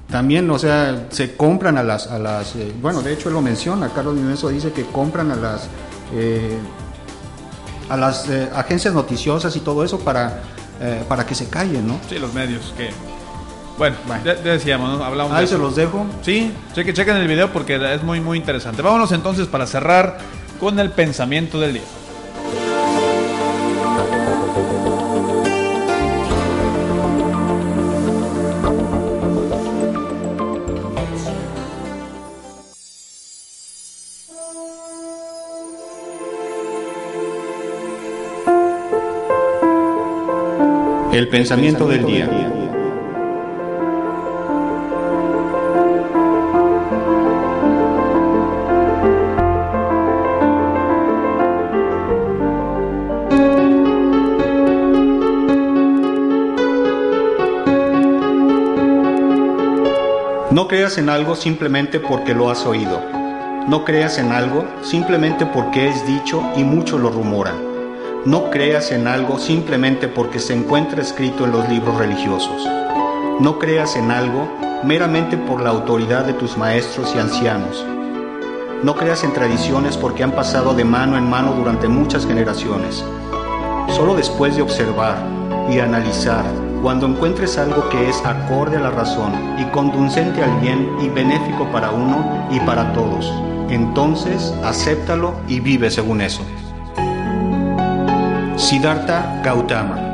[0.09, 3.41] también, o sea, se compran a las, a las eh, bueno, de hecho él lo
[3.41, 5.67] menciona, Carlos Mimenso dice que compran a las,
[6.13, 6.57] eh,
[7.89, 10.41] a las eh, agencias noticiosas y todo eso para,
[10.81, 11.99] eh, para que se callen, ¿no?
[12.09, 12.89] Sí, los medios que...
[13.77, 13.95] Bueno,
[14.25, 15.03] Ya, ya decíamos, ¿no?
[15.05, 15.55] Hablamos de Ahí eso.
[15.55, 16.05] se los dejo.
[16.23, 18.81] Sí, chequen, chequen el video porque es muy, muy interesante.
[18.81, 20.17] Vámonos entonces para cerrar
[20.59, 21.83] con el pensamiento del día.
[41.17, 42.27] El pensamiento del día.
[60.51, 63.01] No creas en algo simplemente porque lo has oído.
[63.67, 67.66] No creas en algo simplemente porque es dicho y muchos lo rumoran.
[68.27, 72.67] No creas en algo simplemente porque se encuentra escrito en los libros religiosos.
[73.39, 74.49] No creas en algo
[74.83, 77.85] meramente por la autoridad de tus maestros y ancianos.
[78.83, 83.01] No creas en tradiciones porque han pasado de mano en mano durante muchas generaciones.
[83.95, 85.15] Solo después de observar
[85.71, 86.43] y analizar,
[86.81, 91.65] cuando encuentres algo que es acorde a la razón y conducente al bien y benéfico
[91.71, 93.31] para uno y para todos,
[93.69, 96.43] entonces acéptalo y vive según eso.
[98.57, 100.07] Siddhartha Gautama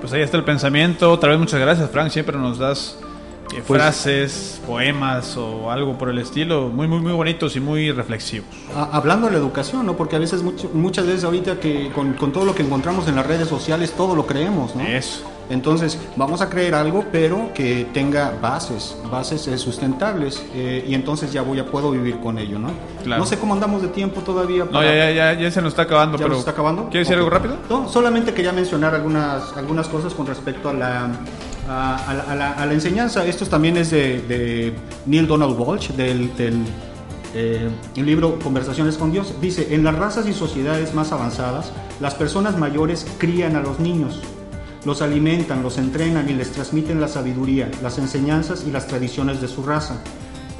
[0.00, 1.12] Pues ahí está el pensamiento.
[1.12, 2.10] Otra vez muchas gracias, Frank.
[2.10, 2.98] Siempre nos das
[3.52, 7.90] eh, Pues- frases, poemas o algo por el estilo, muy, muy, muy bonitos y muy
[7.90, 8.48] reflexivos.
[8.76, 9.96] A- Hablando de la educación, ¿no?
[9.96, 13.16] Porque a veces, mucho- muchas veces ahorita que con, con todo lo que encontramos en
[13.16, 14.82] las redes sociales, todo lo creemos, ¿no?
[14.82, 15.24] Eso.
[15.50, 21.32] Entonces, vamos a creer algo, pero que tenga bases, bases eh, sustentables, eh, y entonces
[21.32, 22.68] ya voy a puedo vivir con ello, ¿no?
[23.02, 23.20] Claro.
[23.20, 24.64] No sé cómo andamos de tiempo todavía.
[24.70, 26.28] No, ya, ya, ya, ya se nos está acabando, ¿Ya pero...
[26.34, 26.84] nos está acabando?
[26.88, 27.56] ¿Quieres decir algo rápido?
[27.68, 31.10] No, solamente quería mencionar algunas, algunas cosas con respecto a la,
[31.70, 33.24] a, la, enseñanza.
[33.24, 34.74] Esto también es de,
[35.06, 36.64] Neil Donald Walsh, del, del
[37.34, 39.34] eh, libro Conversaciones con Dios.
[39.40, 44.20] Dice, en las razas y sociedades más avanzadas, las personas mayores crían a los niños.
[44.84, 49.48] Los alimentan, los entrenan y les transmiten la sabiduría, las enseñanzas y las tradiciones de
[49.48, 50.02] su raza.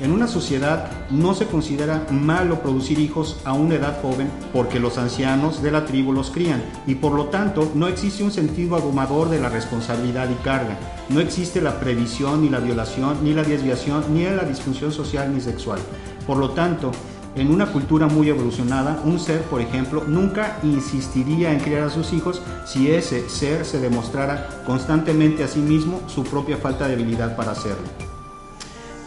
[0.00, 4.96] En una sociedad no se considera malo producir hijos a una edad joven porque los
[4.96, 9.28] ancianos de la tribu los crían y por lo tanto no existe un sentido abrumador
[9.28, 10.78] de la responsabilidad y carga.
[11.10, 15.42] No existe la previsión ni la violación ni la desviación ni la disfunción social ni
[15.42, 15.80] sexual.
[16.26, 16.92] Por lo tanto,
[17.34, 22.14] en una cultura muy evolucionada, un ser, por ejemplo, nunca insistiría en criar a sus
[22.14, 27.36] hijos si ese ser se demostrara constantemente a sí mismo su propia falta de habilidad
[27.36, 28.09] para hacerlo.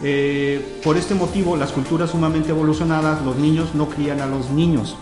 [0.06, 4.96] Eh, por este motivo, las culturas sumamente evolucionadas, los niños no crían a los niños.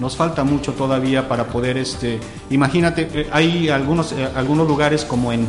[0.00, 2.18] Nos falta mucho todavía para poder, este,
[2.50, 5.46] imagínate, eh, hay algunos, eh, algunos lugares como en,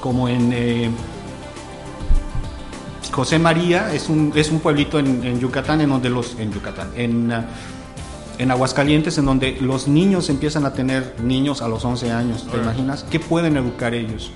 [0.00, 0.92] como en
[3.12, 6.90] José María, es un, es un pueblito en, en Yucatán, en donde los, en Yucatán,
[6.96, 7.32] en,
[8.38, 12.48] en Aguascalientes, en donde los niños empiezan a tener niños a los 11 años.
[12.50, 13.04] ¿Te imaginas?
[13.08, 14.32] ¿Qué pueden educar ellos?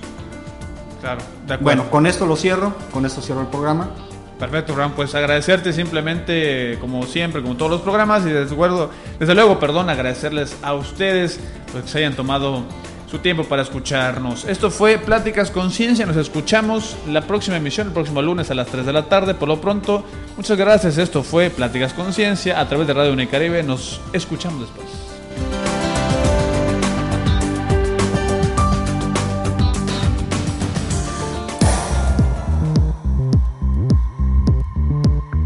[1.05, 1.63] Claro, de acuerdo.
[1.63, 3.91] Bueno, con esto lo cierro, con esto cierro el programa.
[4.39, 8.89] Perfecto, Fran, pues agradecerte simplemente, como siempre, como todos los programas, y desde luego,
[9.19, 11.39] desde luego, perdón, agradecerles a ustedes
[11.71, 12.63] pues, que se hayan tomado
[13.05, 14.45] su tiempo para escucharnos.
[14.45, 18.83] Esto fue Pláticas Conciencia, nos escuchamos la próxima emisión, el próximo lunes a las 3
[18.83, 20.03] de la tarde, por lo pronto,
[20.35, 25.04] muchas gracias, esto fue Pláticas Conciencia a través de Radio Unicaribe, nos escuchamos después.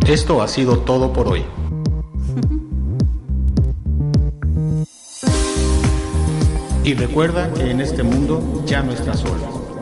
[0.09, 1.45] Esto ha sido todo por hoy.
[6.83, 9.77] Y recuerda que en este mundo ya no estás solo.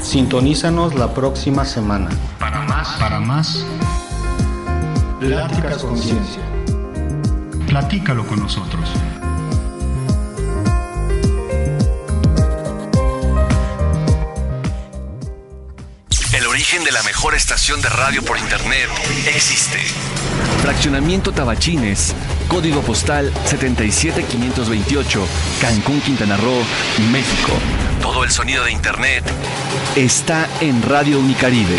[0.00, 2.08] Sintonízanos la próxima semana.
[2.38, 3.66] Para más, para más,
[5.20, 6.42] Pláticas Conciencia.
[7.66, 8.88] platícalo con nosotros.
[16.72, 18.88] De la mejor estación de radio por internet
[19.26, 19.78] existe.
[20.62, 22.14] Fraccionamiento Tabachines,
[22.48, 25.26] código postal 77528,
[25.60, 26.64] Cancún, Quintana Roo,
[27.12, 27.52] México.
[28.00, 29.22] Todo el sonido de internet
[29.96, 31.78] está en Radio Unicaribe.